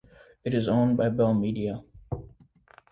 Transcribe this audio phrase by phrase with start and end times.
[0.43, 1.83] It is owned by Bell Media.